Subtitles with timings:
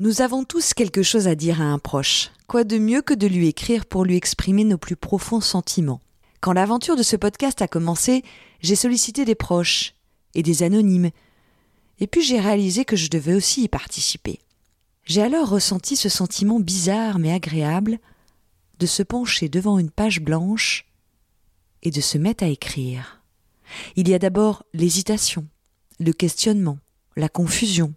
[0.00, 2.30] Nous avons tous quelque chose à dire à un proche.
[2.46, 6.00] Quoi de mieux que de lui écrire pour lui exprimer nos plus profonds sentiments?
[6.40, 8.22] Quand l'aventure de ce podcast a commencé,
[8.60, 9.94] j'ai sollicité des proches
[10.36, 11.10] et des anonymes.
[11.98, 14.38] Et puis j'ai réalisé que je devais aussi y participer.
[15.02, 17.98] J'ai alors ressenti ce sentiment bizarre mais agréable
[18.78, 20.86] de se pencher devant une page blanche
[21.82, 23.20] et de se mettre à écrire.
[23.96, 25.48] Il y a d'abord l'hésitation,
[25.98, 26.78] le questionnement,
[27.16, 27.94] la confusion,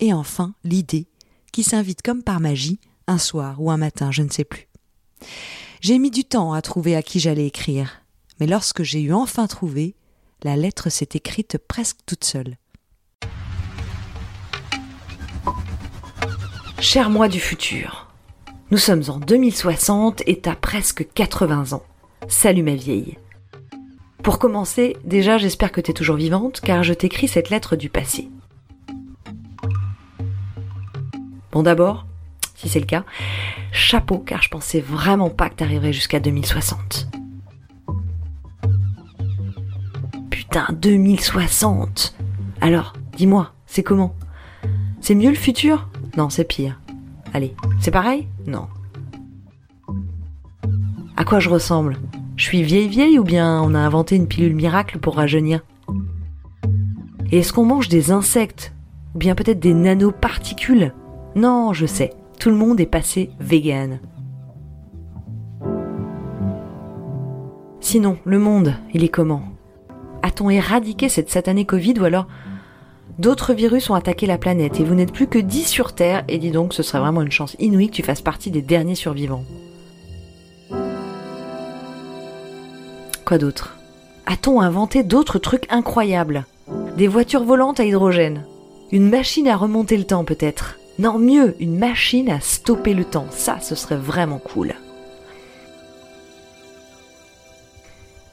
[0.00, 1.06] et enfin l'idée
[1.54, 4.66] qui s'invite comme par magie, un soir ou un matin, je ne sais plus.
[5.80, 8.02] J'ai mis du temps à trouver à qui j'allais écrire,
[8.40, 9.94] mais lorsque j'ai eu enfin trouvé,
[10.42, 12.56] la lettre s'est écrite presque toute seule.
[16.80, 18.12] Cher moi du futur,
[18.72, 21.84] nous sommes en 2060 et t'as presque 80 ans.
[22.26, 23.16] Salut ma vieille.
[24.24, 28.28] Pour commencer, déjà j'espère que t'es toujours vivante car je t'écris cette lettre du passé.
[31.54, 32.04] Bon d'abord,
[32.56, 33.04] si c'est le cas,
[33.70, 37.06] chapeau car je pensais vraiment pas que t'arriverais jusqu'à 2060.
[40.30, 42.16] Putain, 2060
[42.60, 44.16] Alors, dis-moi, c'est comment?
[45.00, 45.88] C'est mieux le futur?
[46.16, 46.80] Non, c'est pire.
[47.32, 48.26] Allez, c'est pareil?
[48.48, 48.66] Non.
[51.16, 51.98] À quoi je ressemble?
[52.34, 55.60] Je suis vieille vieille ou bien on a inventé une pilule miracle pour rajeunir?
[57.30, 58.72] Et est-ce qu'on mange des insectes?
[59.14, 60.92] Ou bien peut-être des nanoparticules?
[61.34, 64.00] Non, je sais, tout le monde est passé vegan.
[67.80, 69.42] Sinon, le monde, il est comment?
[70.22, 72.26] A-t-on éradiqué cette satanée Covid ou alors
[73.18, 76.38] d'autres virus ont attaqué la planète et vous n'êtes plus que 10 sur Terre et
[76.38, 79.44] dis donc ce serait vraiment une chance inouïe que tu fasses partie des derniers survivants.
[83.24, 83.76] Quoi d'autre?
[84.26, 86.46] A-t-on inventé d'autres trucs incroyables?
[86.96, 88.44] Des voitures volantes à hydrogène?
[88.92, 90.78] Une machine à remonter le temps peut-être?
[90.98, 93.26] Non, mieux, une machine à stopper le temps.
[93.30, 94.74] Ça, ce serait vraiment cool.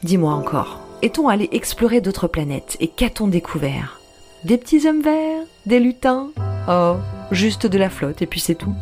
[0.03, 3.99] Dis-moi encore, est-on allé explorer d'autres planètes et qu'a-t-on découvert?
[4.43, 6.29] Des petits hommes verts Des lutins?
[6.67, 6.95] Oh,
[7.31, 8.75] juste de la flotte et puis c'est tout.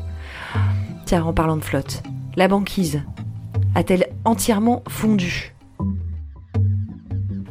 [1.06, 2.04] Tiens, en parlant de flotte,
[2.36, 3.02] la banquise
[3.76, 5.56] a-t-elle entièrement fondu?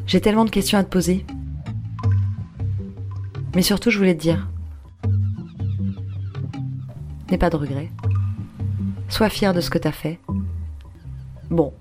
[0.07, 1.27] J'ai tellement de questions à te poser.
[3.55, 4.49] Mais surtout, je voulais te dire,
[7.31, 7.91] N'aie pas de regrets.
[9.09, 10.19] Sois fier de ce que t'as fait.
[11.51, 11.73] Bon.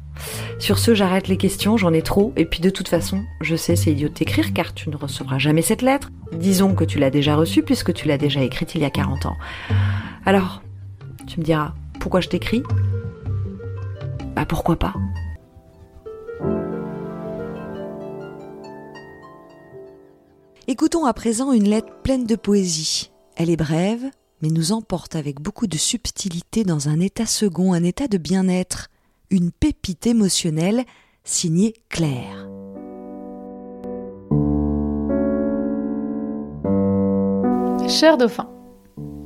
[0.60, 3.76] Sur ce, j'arrête les questions, j'en ai trop, et puis de toute façon, je sais,
[3.76, 6.10] c'est idiot de t'écrire car tu ne recevras jamais cette lettre.
[6.34, 9.28] Disons que tu l'as déjà reçue puisque tu l'as déjà écrite il y a 40
[9.28, 9.38] ans.
[10.26, 10.64] Alors,
[11.28, 12.64] tu me diras, pourquoi je t'écris?
[14.36, 14.94] Bah pourquoi pas
[20.68, 23.12] Écoutons à présent une lettre pleine de poésie.
[23.36, 24.04] Elle est brève,
[24.42, 28.90] mais nous emporte avec beaucoup de subtilité dans un état second, un état de bien-être,
[29.30, 30.86] une pépite émotionnelle
[31.24, 32.48] signée Claire.
[37.88, 38.50] Cher dauphin,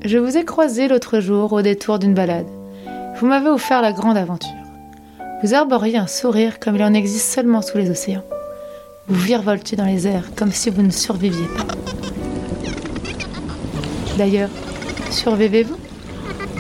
[0.06, 2.48] je vous ai croisé l'autre jour au détour d'une balade.
[3.20, 4.50] Vous m'avez offert la grande aventure.
[5.44, 8.24] Vous arboriez un sourire comme il en existe seulement sous les océans.
[9.08, 11.76] Vous virevoltiez dans les airs comme si vous ne surviviez pas.
[14.18, 14.50] D'ailleurs,
[15.10, 15.78] Survivez-vous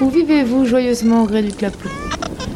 [0.02, 1.90] Ou vivez-vous joyeusement au gré du clapot,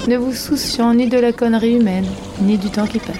[0.08, 2.08] ne vous souciant ni de la connerie humaine,
[2.42, 3.16] ni du temps qui passe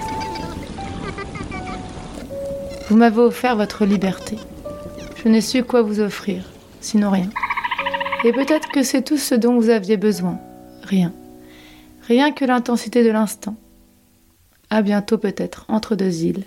[2.88, 4.36] Vous m'avez offert votre liberté.
[5.16, 6.44] Je n'ai su quoi vous offrir,
[6.80, 7.30] sinon rien.
[8.24, 10.38] Et peut-être que c'est tout ce dont vous aviez besoin.
[10.82, 11.12] Rien.
[12.06, 13.56] Rien que l'intensité de l'instant.
[14.70, 16.44] À bientôt peut-être entre deux îles.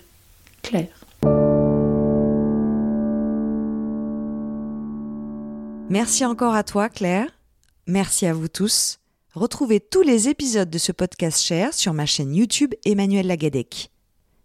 [0.61, 0.98] Claire.
[5.89, 7.27] Merci encore à toi, Claire.
[7.87, 8.99] Merci à vous tous.
[9.33, 13.89] Retrouvez tous les épisodes de ce podcast cher sur ma chaîne YouTube Emmanuel Lagadec.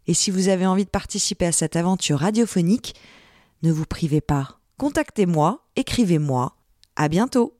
[0.06, 2.94] Et si vous avez envie de participer à cette aventure radiophonique,
[3.62, 4.58] ne vous privez pas.
[4.78, 6.56] Contactez-moi, écrivez-moi.
[6.96, 7.54] À bientôt!